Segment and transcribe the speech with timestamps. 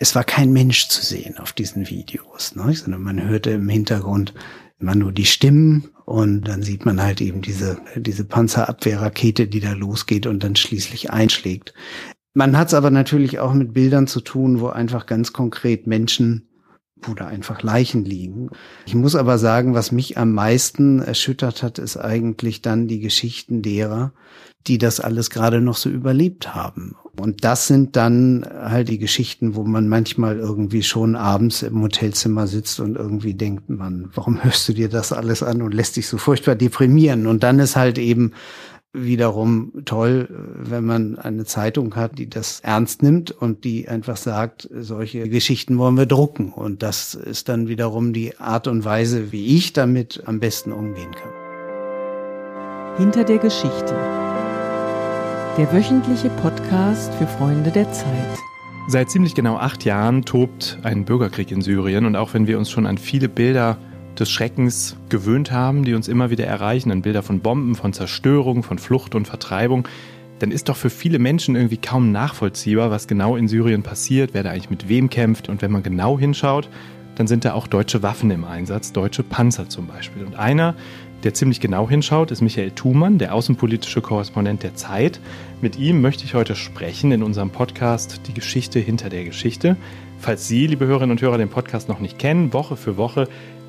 [0.00, 2.72] es war kein Mensch zu sehen auf diesen Videos, ne?
[2.72, 4.32] sondern man hörte im Hintergrund
[4.78, 9.72] immer nur die Stimmen und dann sieht man halt eben diese, diese Panzerabwehrrakete, die da
[9.72, 11.74] losgeht und dann schließlich einschlägt.
[12.32, 16.47] Man hat es aber natürlich auch mit Bildern zu tun, wo einfach ganz konkret Menschen
[17.08, 18.50] oder einfach Leichen liegen.
[18.86, 23.62] Ich muss aber sagen, was mich am meisten erschüttert hat, ist eigentlich dann die Geschichten
[23.62, 24.12] derer,
[24.66, 26.96] die das alles gerade noch so überlebt haben.
[27.18, 32.46] Und das sind dann halt die Geschichten, wo man manchmal irgendwie schon abends im Hotelzimmer
[32.46, 36.06] sitzt und irgendwie denkt, man, warum hörst du dir das alles an und lässt dich
[36.06, 37.26] so furchtbar deprimieren?
[37.26, 38.32] Und dann ist halt eben
[38.92, 44.68] wiederum toll, wenn man eine Zeitung hat, die das ernst nimmt und die einfach sagt,
[44.72, 46.52] solche Geschichten wollen wir drucken.
[46.52, 51.10] Und das ist dann wiederum die Art und Weise, wie ich damit am besten umgehen
[51.12, 51.32] kann.
[52.96, 53.94] Hinter der Geschichte.
[55.56, 58.38] Der wöchentliche Podcast für Freunde der Zeit.
[58.90, 62.70] Seit ziemlich genau acht Jahren tobt ein Bürgerkrieg in Syrien und auch wenn wir uns
[62.70, 63.76] schon an viele Bilder
[64.18, 68.62] des Schreckens gewöhnt haben, die uns immer wieder erreichen, an Bilder von Bomben, von Zerstörung,
[68.62, 69.86] von Flucht und Vertreibung,
[70.38, 74.42] dann ist doch für viele Menschen irgendwie kaum nachvollziehbar, was genau in Syrien passiert, wer
[74.42, 75.48] da eigentlich mit wem kämpft.
[75.48, 76.68] Und wenn man genau hinschaut,
[77.16, 80.24] dann sind da auch deutsche Waffen im Einsatz, deutsche Panzer zum Beispiel.
[80.24, 80.76] Und einer,
[81.24, 85.18] der ziemlich genau hinschaut, ist Michael Thumann, der außenpolitische Korrespondent der Zeit.
[85.60, 89.76] Mit ihm möchte ich heute sprechen in unserem Podcast Die Geschichte hinter der Geschichte.
[90.20, 93.28] Falls Sie, liebe Hörerinnen und Hörer, den Podcast noch nicht kennen, Woche für Woche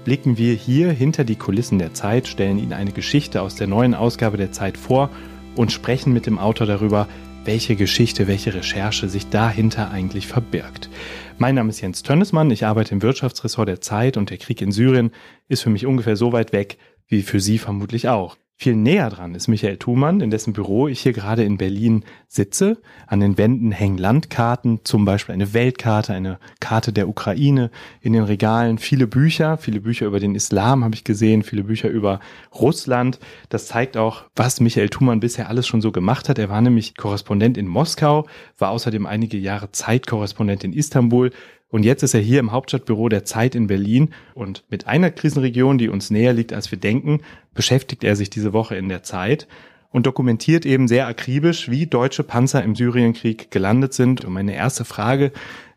[0.10, 3.94] blicken wir hier hinter die Kulissen der Zeit, stellen Ihnen eine Geschichte aus der neuen
[3.94, 5.12] Ausgabe der Zeit vor
[5.56, 7.08] und sprechen mit dem Autor darüber,
[7.46, 10.90] welche Geschichte, welche Recherche sich dahinter eigentlich verbirgt.
[11.38, 14.72] Mein Name ist Jens Tönnesmann, ich arbeite im Wirtschaftsressort der Zeit und der Krieg in
[14.72, 15.12] Syrien
[15.48, 18.36] ist für mich ungefähr so weit weg wie für Sie vermutlich auch.
[18.62, 22.82] Viel näher dran ist Michael Thumann, in dessen Büro ich hier gerade in Berlin sitze.
[23.08, 27.72] An den Wänden hängen Landkarten, zum Beispiel eine Weltkarte, eine Karte der Ukraine.
[28.02, 31.88] In den Regalen viele Bücher, viele Bücher über den Islam habe ich gesehen, viele Bücher
[31.88, 32.20] über
[32.54, 33.20] Russland.
[33.48, 36.38] Das zeigt auch, was Michael Thumann bisher alles schon so gemacht hat.
[36.38, 38.28] Er war nämlich Korrespondent in Moskau,
[38.58, 41.32] war außerdem einige Jahre Zeitkorrespondent in Istanbul,
[41.70, 45.78] und jetzt ist er hier im Hauptstadtbüro der Zeit in Berlin und mit einer Krisenregion,
[45.78, 47.22] die uns näher liegt, als wir denken,
[47.54, 49.48] beschäftigt er sich diese Woche in der Zeit
[49.92, 54.26] und dokumentiert eben sehr akribisch, wie deutsche Panzer im Syrienkrieg gelandet sind.
[54.26, 55.32] Und meine erste Frage,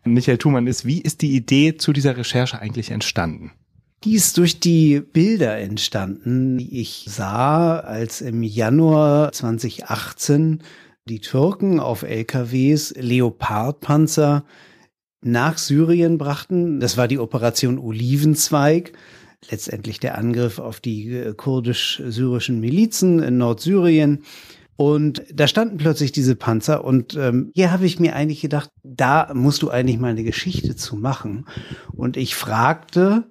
[0.04, 3.52] Michael Thumann, ist, wie ist die Idee zu dieser Recherche eigentlich entstanden?
[4.04, 10.62] Die ist durch die Bilder entstanden, die ich sah, als im Januar 2018
[11.08, 14.44] die Türken auf LKWs Leopardpanzer
[15.22, 16.80] nach Syrien brachten.
[16.80, 18.92] Das war die Operation Olivenzweig,
[19.50, 24.24] letztendlich der Angriff auf die äh, kurdisch-syrischen Milizen in Nordsyrien.
[24.76, 29.32] Und da standen plötzlich diese Panzer und ähm, hier habe ich mir eigentlich gedacht, da
[29.34, 31.46] musst du eigentlich mal eine Geschichte zu machen.
[31.92, 33.24] Und ich fragte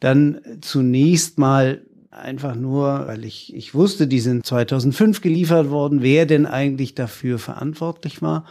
[0.00, 6.26] dann zunächst mal einfach nur, weil ich, ich wusste, die sind 2005 geliefert worden, wer
[6.26, 8.44] denn eigentlich dafür verantwortlich war.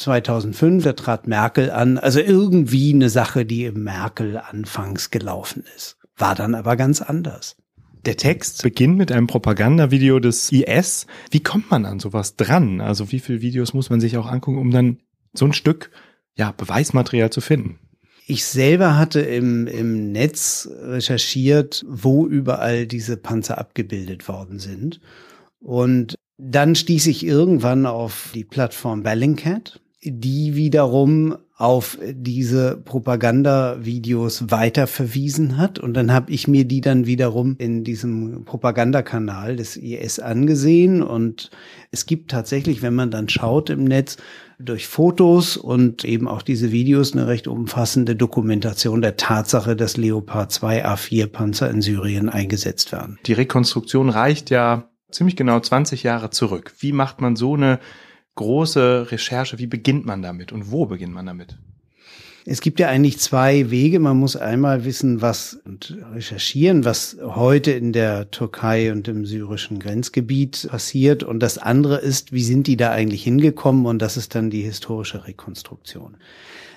[0.00, 1.98] 2005, da trat Merkel an.
[1.98, 5.96] Also irgendwie eine Sache, die im Merkel anfangs gelaufen ist.
[6.16, 7.56] War dann aber ganz anders.
[8.06, 11.06] Der Text beginnt mit einem Propagandavideo des IS.
[11.30, 12.80] Wie kommt man an sowas dran?
[12.80, 14.98] Also wie viele Videos muss man sich auch angucken, um dann
[15.34, 15.90] so ein Stück
[16.34, 17.78] ja, Beweismaterial zu finden?
[18.26, 25.00] Ich selber hatte im, im Netz recherchiert, wo überall diese Panzer abgebildet worden sind.
[25.58, 34.86] Und dann stieß ich irgendwann auf die Plattform Bellingcat die wiederum auf diese Propagandavideos weiter
[34.86, 35.78] verwiesen hat.
[35.78, 41.02] Und dann habe ich mir die dann wiederum in diesem Propagandakanal des IS angesehen.
[41.02, 41.50] Und
[41.90, 44.16] es gibt tatsächlich, wenn man dann schaut im Netz,
[44.58, 50.52] durch Fotos und eben auch diese Videos eine recht umfassende Dokumentation der Tatsache, dass Leopard
[50.52, 53.18] 2 A4 Panzer in Syrien eingesetzt werden.
[53.26, 56.74] Die Rekonstruktion reicht ja ziemlich genau 20 Jahre zurück.
[56.78, 57.80] Wie macht man so eine
[58.34, 61.56] große Recherche, wie beginnt man damit und wo beginnt man damit?
[62.46, 64.00] Es gibt ja eigentlich zwei Wege.
[64.00, 69.78] Man muss einmal wissen, was und recherchieren, was heute in der Türkei und im syrischen
[69.78, 71.22] Grenzgebiet passiert.
[71.22, 73.84] Und das andere ist, wie sind die da eigentlich hingekommen?
[73.86, 76.16] Und das ist dann die historische Rekonstruktion.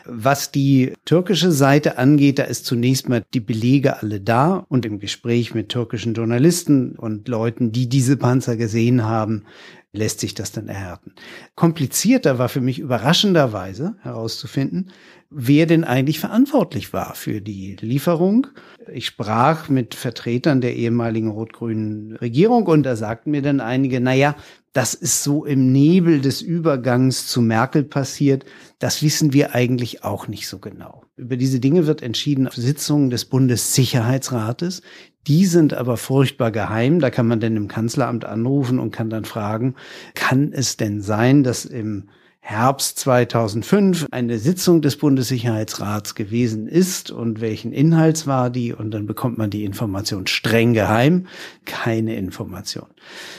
[0.05, 4.99] Was die türkische Seite angeht, da ist zunächst mal die Belege alle da und im
[4.99, 9.43] Gespräch mit türkischen Journalisten und Leuten, die diese Panzer gesehen haben,
[9.93, 11.13] lässt sich das dann erhärten.
[11.55, 14.91] Komplizierter war für mich überraschenderweise herauszufinden,
[15.29, 18.47] wer denn eigentlich verantwortlich war für die Lieferung.
[18.91, 24.13] Ich sprach mit Vertretern der ehemaligen rot-grünen Regierung und da sagten mir dann einige, na
[24.13, 24.35] ja,
[24.73, 28.43] das ist so im Nebel des Übergangs zu Merkel passiert.
[28.79, 31.03] Das wissen wir eigentlich auch nicht so genau.
[31.15, 34.81] Über diese Dinge wird entschieden auf Sitzungen des Bundessicherheitsrates.
[35.27, 36.99] Die sind aber furchtbar geheim.
[36.99, 39.75] Da kann man dann im Kanzleramt anrufen und kann dann fragen,
[40.15, 42.09] kann es denn sein, dass im
[42.45, 49.07] Herbst 2005 eine Sitzung des Bundessicherheitsrats gewesen ist und welchen Inhalts war die und dann
[49.07, 51.27] bekommt man die Information streng geheim,
[51.63, 52.87] keine Information.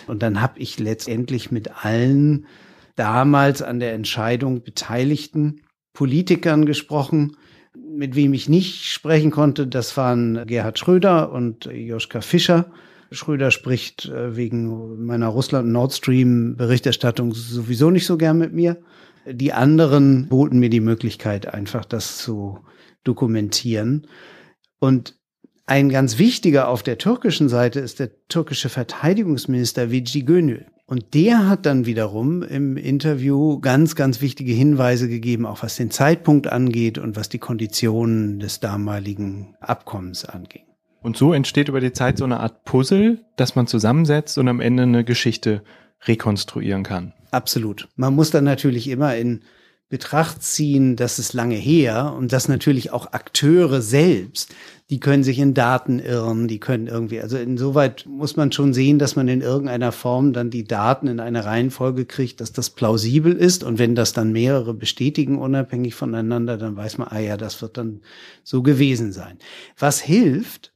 [0.07, 2.47] Und dann habe ich letztendlich mit allen
[2.97, 5.61] damals an der Entscheidung beteiligten
[5.93, 7.37] Politikern gesprochen,
[7.97, 12.67] mit wem ich nicht sprechen konnte, das waren Gerhard Schröder und Joschka Fischer.
[13.11, 18.79] Schröder spricht äh, wegen meiner Russland-Nord Stream-Berichterstattung sowieso nicht so gern mit mir.
[19.27, 22.59] Die anderen boten mir die Möglichkeit, einfach das zu
[23.05, 24.07] dokumentieren.
[24.79, 25.17] Und
[25.67, 30.67] ein ganz wichtiger auf der türkischen Seite ist der türkische Verteidigungsminister Vici Gönül.
[30.87, 35.91] Und der hat dann wiederum im Interview ganz, ganz wichtige Hinweise gegeben, auch was den
[35.91, 40.63] Zeitpunkt angeht und was die Konditionen des damaligen Abkommens anging.
[41.01, 44.61] Und so entsteht über die Zeit so eine Art Puzzle, das man zusammensetzt und am
[44.61, 45.63] Ende eine Geschichte
[46.07, 47.15] rekonstruieren kann.
[47.31, 47.89] Absolut.
[47.97, 49.41] Man muss dann natürlich immer in
[49.89, 54.55] Betracht ziehen, das ist lange her und dass natürlich auch Akteure selbst,
[54.91, 58.99] die können sich in Daten irren, die können irgendwie, also insoweit muss man schon sehen,
[58.99, 63.33] dass man in irgendeiner Form dann die Daten in eine Reihenfolge kriegt, dass das plausibel
[63.33, 67.63] ist und wenn das dann mehrere bestätigen, unabhängig voneinander, dann weiß man, ah ja, das
[67.63, 68.03] wird dann
[68.43, 69.39] so gewesen sein.
[69.79, 70.74] Was hilft,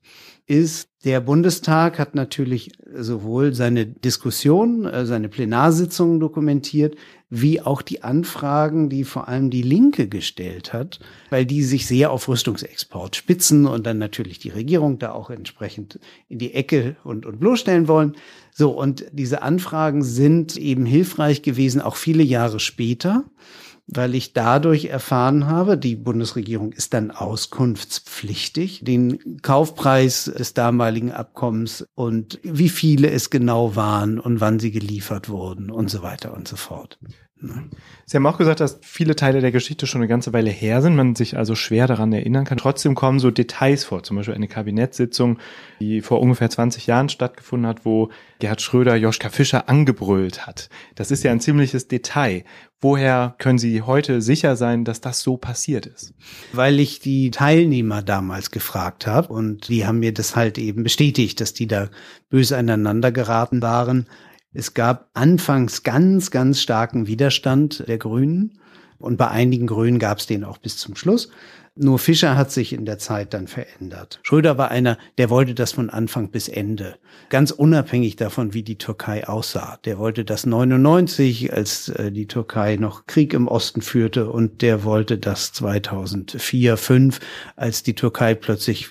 [0.48, 6.96] ist, der Bundestag hat natürlich sowohl seine Diskussion, äh, seine Plenarsitzungen dokumentiert,
[7.30, 10.98] wie auch die Anfragen, die vor allem die Linke gestellt hat,
[11.30, 16.00] weil die sich sehr auf Rüstungsexport spitzen und dann natürlich die Regierung da auch entsprechend
[16.28, 18.16] in die Ecke und, und bloßstellen wollen.
[18.52, 23.24] So, und diese Anfragen sind eben hilfreich gewesen, auch viele Jahre später
[23.88, 31.86] weil ich dadurch erfahren habe, die Bundesregierung ist dann auskunftspflichtig, den Kaufpreis des damaligen Abkommens
[31.94, 36.46] und wie viele es genau waren und wann sie geliefert wurden und so weiter und
[36.46, 36.98] so fort.
[38.04, 40.96] Sie haben auch gesagt, dass viele Teile der Geschichte schon eine ganze Weile her sind,
[40.96, 42.58] man sich also schwer daran erinnern kann.
[42.58, 45.38] Trotzdem kommen so Details vor, zum Beispiel eine Kabinettssitzung,
[45.78, 50.68] die vor ungefähr 20 Jahren stattgefunden hat, wo Gerhard Schröder Joschka Fischer angebrüllt hat.
[50.94, 52.44] Das ist ja ein ziemliches Detail.
[52.80, 56.14] Woher können Sie heute sicher sein, dass das so passiert ist?
[56.52, 61.40] Weil ich die Teilnehmer damals gefragt habe und die haben mir das halt eben bestätigt,
[61.40, 61.88] dass die da
[62.30, 64.06] böse aneinander geraten waren.
[64.58, 68.58] Es gab anfangs ganz, ganz starken Widerstand der Grünen
[68.98, 71.30] und bei einigen Grünen gab es den auch bis zum Schluss.
[71.76, 74.18] Nur Fischer hat sich in der Zeit dann verändert.
[74.24, 76.96] Schröder war einer, der wollte das von Anfang bis Ende.
[77.28, 79.78] Ganz unabhängig davon, wie die Türkei aussah.
[79.84, 84.82] Der wollte das 99, als äh, die Türkei noch Krieg im Osten führte und der
[84.82, 87.20] wollte das 2004, 5,
[87.54, 88.88] als die Türkei plötzlich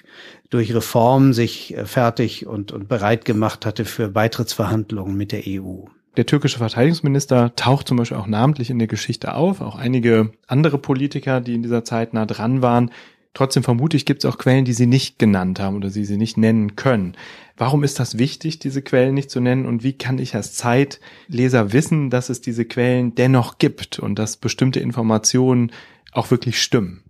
[0.50, 5.86] durch Reform sich äh, fertig und, und bereit gemacht hatte für Beitrittsverhandlungen mit der EU.
[6.18, 10.80] Der türkische Verteidigungsminister taucht zum Beispiel auch namentlich in der Geschichte auf, auch einige andere
[10.80, 12.92] Politiker, die in dieser Zeit nah dran waren.
[13.36, 16.18] Trotzdem vermute ich, gibt es auch Quellen, die sie nicht genannt haben oder sie sie
[16.18, 17.14] nicht nennen können.
[17.56, 19.68] Warum ist das wichtig, diese Quellen nicht zu nennen?
[19.68, 24.38] Und wie kann ich als Zeitleser wissen, dass es diese Quellen dennoch gibt und dass
[24.38, 25.72] bestimmte Informationen
[26.14, 27.04] auch wirklich stimmen?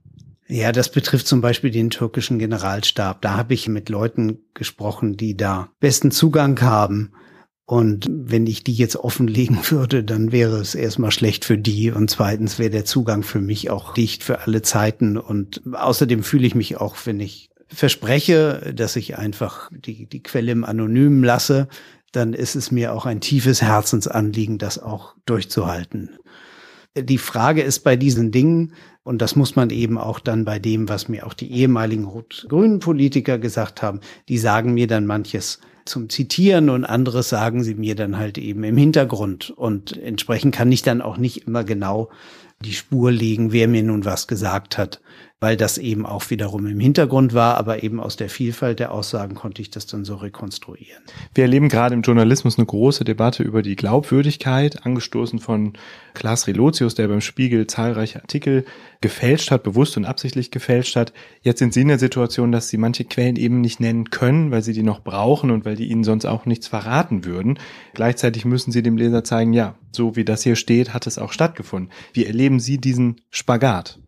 [0.49, 3.21] Ja, das betrifft zum Beispiel den türkischen Generalstab.
[3.21, 7.13] Da habe ich mit Leuten gesprochen, die da besten Zugang haben.
[7.65, 12.09] Und wenn ich die jetzt offenlegen würde, dann wäre es erstmal schlecht für die und
[12.09, 15.17] zweitens wäre der Zugang für mich auch dicht für alle Zeiten.
[15.17, 20.53] Und außerdem fühle ich mich auch, wenn ich verspreche, dass ich einfach die, die Quelle
[20.53, 21.67] im Anonymen lasse,
[22.13, 26.11] dann ist es mir auch ein tiefes Herzensanliegen, das auch durchzuhalten.
[26.99, 28.73] Die Frage ist bei diesen Dingen,
[29.03, 32.79] und das muss man eben auch dann bei dem, was mir auch die ehemaligen rot-grünen
[32.79, 37.95] Politiker gesagt haben, die sagen mir dann manches zum Zitieren und anderes sagen sie mir
[37.95, 39.51] dann halt eben im Hintergrund.
[39.51, 42.09] Und entsprechend kann ich dann auch nicht immer genau
[42.59, 44.99] die Spur legen, wer mir nun was gesagt hat.
[45.39, 49.35] Weil das eben auch wiederum im Hintergrund war, aber eben aus der Vielfalt der Aussagen
[49.35, 51.03] konnte ich das dann so rekonstruieren.
[51.35, 55.73] Wir erleben gerade im Journalismus eine große Debatte über die Glaubwürdigkeit, angestoßen von
[56.15, 58.65] Klaas Relotius, der beim Spiegel zahlreiche Artikel
[58.99, 61.13] gefälscht hat, bewusst und absichtlich gefälscht hat.
[61.43, 64.63] Jetzt sind Sie in der Situation, dass Sie manche Quellen eben nicht nennen können, weil
[64.63, 67.59] Sie die noch brauchen und weil die Ihnen sonst auch nichts verraten würden.
[67.93, 71.31] Gleichzeitig müssen Sie dem Leser zeigen, ja, so wie das hier steht, hat es auch
[71.31, 71.91] stattgefunden.
[72.13, 73.99] Wie erleben Sie diesen Spagat?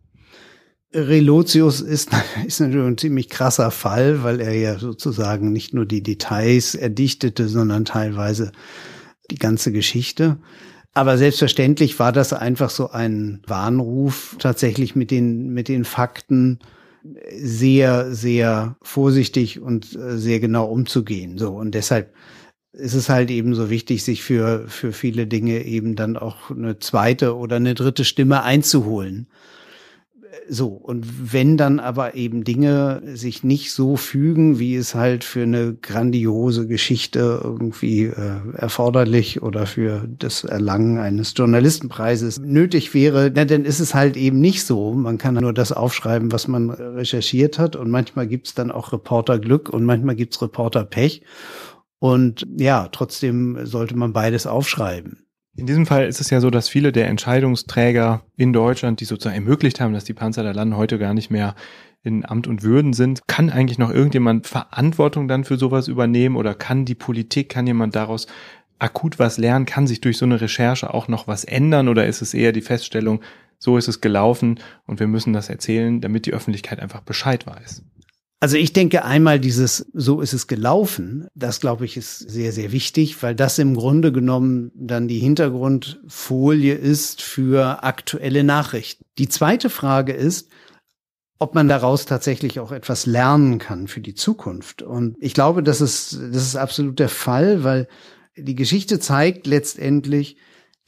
[0.94, 2.10] Relotius ist,
[2.46, 7.48] ist natürlich ein ziemlich krasser Fall, weil er ja sozusagen nicht nur die Details erdichtete,
[7.48, 8.52] sondern teilweise
[9.32, 10.40] die ganze Geschichte.
[10.94, 16.60] Aber selbstverständlich war das einfach so ein Warnruf, tatsächlich mit den, mit den Fakten
[17.32, 21.38] sehr, sehr vorsichtig und äh, sehr genau umzugehen.
[21.38, 21.52] So.
[21.52, 22.14] Und deshalb
[22.74, 26.80] ist es halt eben so wichtig, sich für, für viele Dinge eben dann auch eine
[26.80, 29.28] zweite oder eine dritte Stimme einzuholen.
[30.52, 35.44] So, und wenn dann aber eben Dinge sich nicht so fügen, wie es halt für
[35.44, 43.46] eine grandiose Geschichte irgendwie äh, erforderlich oder für das Erlangen eines Journalistenpreises nötig wäre, na,
[43.46, 44.94] dann ist es halt eben nicht so.
[44.94, 47.76] Man kann nur das aufschreiben, was man recherchiert hat.
[47.76, 51.22] Und manchmal gibt's dann auch Reporterglück und manchmal gibt's Reporterpech.
[52.00, 55.29] Und ja, trotzdem sollte man beides aufschreiben.
[55.60, 59.36] In diesem Fall ist es ja so, dass viele der Entscheidungsträger in Deutschland, die sozusagen
[59.36, 61.54] ermöglicht haben, dass die Panzer da landen, heute gar nicht mehr
[62.02, 63.28] in Amt und Würden sind.
[63.28, 67.94] Kann eigentlich noch irgendjemand Verantwortung dann für sowas übernehmen oder kann die Politik, kann jemand
[67.94, 68.28] daraus
[68.80, 69.66] akut was lernen?
[69.66, 72.62] Kann sich durch so eine Recherche auch noch was ändern oder ist es eher die
[72.62, 73.20] Feststellung,
[73.58, 77.84] so ist es gelaufen und wir müssen das erzählen, damit die Öffentlichkeit einfach Bescheid weiß?
[78.42, 82.72] Also ich denke einmal dieses, so ist es gelaufen, das glaube ich ist sehr, sehr
[82.72, 89.04] wichtig, weil das im Grunde genommen dann die Hintergrundfolie ist für aktuelle Nachrichten.
[89.18, 90.50] Die zweite Frage ist,
[91.38, 94.82] ob man daraus tatsächlich auch etwas lernen kann für die Zukunft.
[94.82, 97.88] Und ich glaube, das ist, das ist absolut der Fall, weil
[98.38, 100.38] die Geschichte zeigt letztendlich,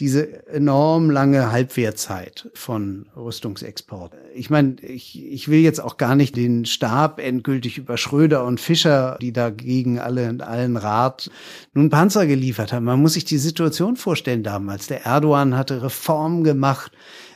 [0.02, 4.16] diese enorm lange Halbwertzeit von Rüstungsexport.
[4.34, 8.60] Ich meine, ich, ich will jetzt auch gar nicht den Stab endgültig über Schröder und
[8.60, 11.30] Fischer, die dagegen alle allen Rat
[11.76, 12.86] nun Panzer geliefert haben.
[12.86, 14.88] Man muss sich die Situation vorstellen damals.
[14.88, 16.92] Der Erdogan hatte Reformen gemacht.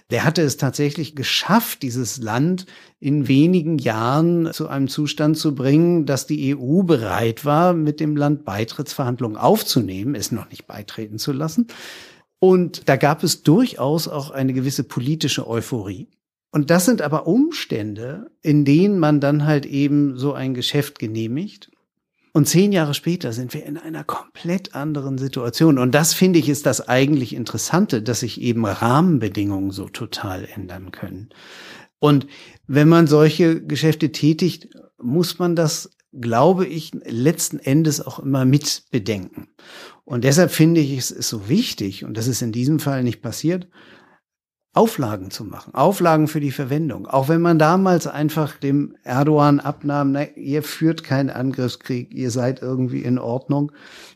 [0.10, 2.66] Der hatte es tatsächlich geschafft, dieses Land
[3.00, 8.16] in wenigen Jahren zu einem Zustand zu bringen, dass die EU bereit war, mit dem
[8.16, 11.68] Land Beitrittsverhandlungen aufzunehmen, es noch nicht beitreten zu lassen.
[12.40, 16.10] Und da gab es durchaus auch eine gewisse politische Euphorie.
[16.52, 21.70] Und das sind aber Umstände, in denen man dann halt eben so ein Geschäft genehmigt.
[22.32, 25.78] Und zehn Jahre später sind wir in einer komplett anderen Situation.
[25.78, 30.92] Und das finde ich ist das eigentlich Interessante, dass sich eben Rahmenbedingungen so total ändern
[30.92, 31.30] können.
[32.00, 32.28] Und
[32.68, 34.70] wenn man solche Geschäfte tätigt,
[35.02, 39.48] muss man das, glaube ich, letzten Endes auch immer mit bedenken.
[40.04, 43.22] Und deshalb finde ich, es ist so wichtig, und das ist in diesem Fall nicht
[43.22, 43.68] passiert,
[44.76, 47.08] Auflagen zu machen, Auflagen für die Verwendung.
[47.08, 52.62] Auch wenn man damals einfach dem Erdogan abnahm, na, ihr führt keinen Angriffskrieg, ihr seid
[52.62, 53.72] irgendwie in Ordnung.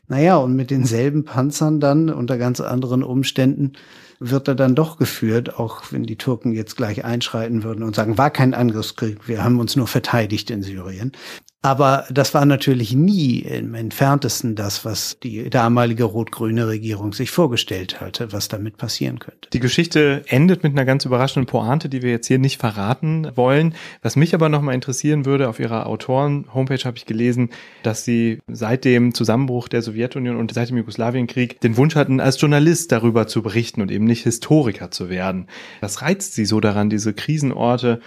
[0.09, 3.73] Naja, und mit denselben Panzern dann unter ganz anderen Umständen
[4.19, 8.17] wird er dann doch geführt, auch wenn die Türken jetzt gleich einschreiten würden und sagen,
[8.17, 11.13] war kein Angriffskrieg, wir haben uns nur verteidigt in Syrien.
[11.61, 17.99] Aber das war natürlich nie im entferntesten das, was die damalige rot-grüne Regierung sich vorgestellt
[17.99, 19.49] hatte, was damit passieren könnte.
[19.51, 23.75] Die Geschichte endet mit einer ganz überraschenden Pointe, die wir jetzt hier nicht verraten wollen.
[24.01, 27.49] Was mich aber nochmal interessieren würde, auf Ihrer Autoren-Homepage habe ich gelesen,
[27.83, 32.39] dass Sie seit dem Zusammenbruch der Sowjetunion und seit dem Jugoslawienkrieg den Wunsch hatten, als
[32.39, 35.47] Journalist darüber zu berichten und eben nicht Historiker zu werden.
[35.81, 37.99] Was reizt Sie so daran, diese Krisenorte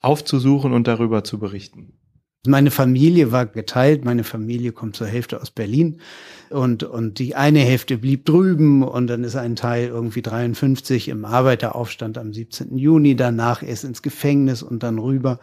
[0.00, 1.95] aufzusuchen und darüber zu berichten?
[2.46, 4.04] Meine Familie war geteilt.
[4.04, 5.98] Meine Familie kommt zur Hälfte aus Berlin
[6.50, 11.24] und, und die eine Hälfte blieb drüben und dann ist ein Teil irgendwie 53 im
[11.24, 12.76] Arbeiteraufstand am 17.
[12.76, 15.40] Juni, danach erst ins Gefängnis und dann rüber.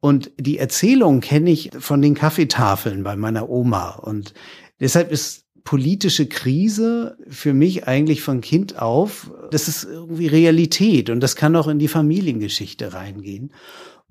[0.00, 4.34] Und die Erzählung kenne ich von den Kaffeetafeln bei meiner Oma und
[4.80, 11.20] deshalb ist politische Krise für mich eigentlich von Kind auf, das ist irgendwie Realität und
[11.20, 13.52] das kann auch in die Familiengeschichte reingehen.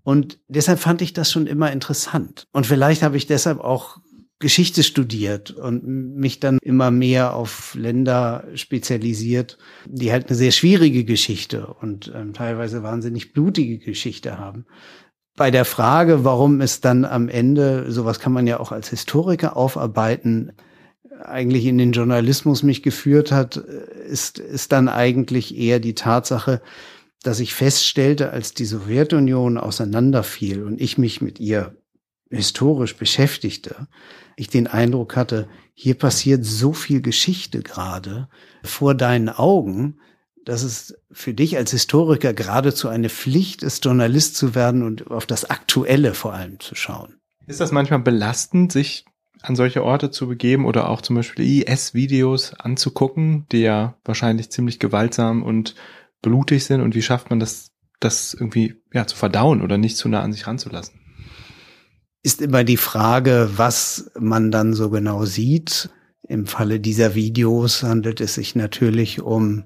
[0.03, 2.47] Und deshalb fand ich das schon immer interessant.
[2.51, 3.99] Und vielleicht habe ich deshalb auch
[4.39, 11.03] Geschichte studiert und mich dann immer mehr auf Länder spezialisiert, die halt eine sehr schwierige
[11.03, 14.65] Geschichte und ähm, teilweise wahnsinnig blutige Geschichte haben.
[15.35, 19.57] Bei der Frage, warum es dann am Ende, sowas kann man ja auch als Historiker
[19.57, 20.53] aufarbeiten,
[21.21, 26.61] eigentlich in den Journalismus mich geführt hat, ist, ist dann eigentlich eher die Tatsache,
[27.23, 31.75] dass ich feststellte, als die Sowjetunion auseinanderfiel und ich mich mit ihr
[32.29, 33.87] historisch beschäftigte,
[34.35, 38.29] ich den Eindruck hatte, hier passiert so viel Geschichte gerade
[38.63, 39.99] vor deinen Augen,
[40.45, 45.25] dass es für dich als Historiker geradezu eine Pflicht ist, Journalist zu werden und auf
[45.25, 47.15] das Aktuelle vor allem zu schauen.
[47.47, 49.05] Ist das manchmal belastend, sich
[49.41, 54.79] an solche Orte zu begeben oder auch zum Beispiel IS-Videos anzugucken, die ja wahrscheinlich ziemlich
[54.79, 55.75] gewaltsam und
[56.21, 56.81] blutig sind?
[56.81, 60.33] Und wie schafft man das, das irgendwie ja, zu verdauen oder nicht zu nah an
[60.33, 60.99] sich ranzulassen?
[62.21, 65.89] Ist immer die Frage, was man dann so genau sieht.
[66.27, 69.63] Im Falle dieser Videos handelt es sich natürlich um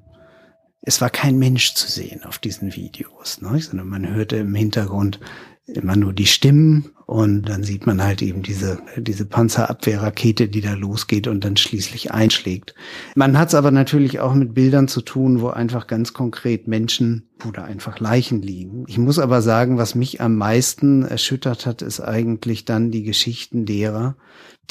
[0.86, 3.60] es war kein Mensch zu sehen auf diesen Videos, ne?
[3.60, 5.20] sondern man hörte im Hintergrund
[5.66, 10.74] immer nur die Stimmen und dann sieht man halt eben diese, diese Panzerabwehrrakete, die da
[10.74, 12.74] losgeht und dann schließlich einschlägt.
[13.16, 17.28] Man hat es aber natürlich auch mit Bildern zu tun, wo einfach ganz konkret Menschen
[17.48, 18.86] oder einfach Leichen liegen.
[18.88, 23.66] Ich muss aber sagen, was mich am meisten erschüttert hat, ist eigentlich dann die Geschichten
[23.66, 24.16] derer,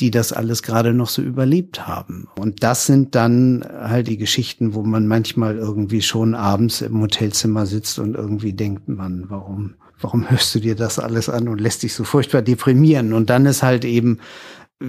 [0.00, 2.28] die das alles gerade noch so überlebt haben.
[2.38, 7.66] Und das sind dann halt die Geschichten, wo man manchmal irgendwie schon abends im Hotelzimmer
[7.66, 11.82] sitzt und irgendwie denkt man, warum, warum hörst du dir das alles an und lässt
[11.82, 13.12] dich so furchtbar deprimieren?
[13.12, 14.18] Und dann ist halt eben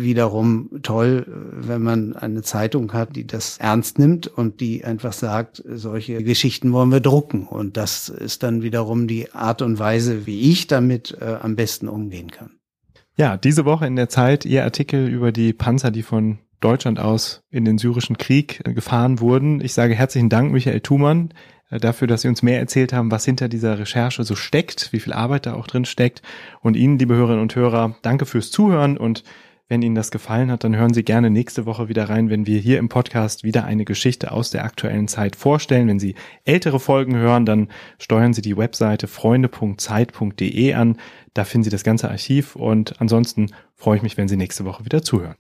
[0.01, 5.63] wiederum toll, wenn man eine Zeitung hat, die das ernst nimmt und die einfach sagt,
[5.67, 7.45] solche Geschichten wollen wir drucken.
[7.47, 11.87] Und das ist dann wiederum die Art und Weise, wie ich damit äh, am besten
[11.87, 12.51] umgehen kann.
[13.15, 17.43] Ja, diese Woche in der Zeit Ihr Artikel über die Panzer, die von Deutschland aus
[17.51, 19.61] in den syrischen Krieg äh, gefahren wurden.
[19.61, 23.25] Ich sage herzlichen Dank, Michael Thumann, äh, dafür, dass Sie uns mehr erzählt haben, was
[23.25, 26.21] hinter dieser Recherche so steckt, wie viel Arbeit da auch drin steckt.
[26.61, 29.23] Und Ihnen, liebe Hörerinnen und Hörer, danke fürs Zuhören und
[29.69, 32.59] wenn Ihnen das gefallen hat, dann hören Sie gerne nächste Woche wieder rein, wenn wir
[32.59, 35.87] hier im Podcast wieder eine Geschichte aus der aktuellen Zeit vorstellen.
[35.87, 40.97] Wenn Sie ältere Folgen hören, dann steuern Sie die Webseite freunde.zeit.de an.
[41.33, 44.85] Da finden Sie das ganze Archiv und ansonsten freue ich mich, wenn Sie nächste Woche
[44.85, 45.31] wieder zuhören.